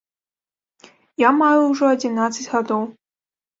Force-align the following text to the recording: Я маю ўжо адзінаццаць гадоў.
Я 1.27 1.35
маю 1.43 1.61
ўжо 1.75 1.85
адзінаццаць 1.99 2.49
гадоў. 2.57 2.83